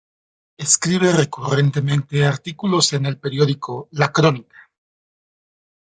[0.57, 4.71] Escribe recurrentemente artículos en el periódico La Crónica.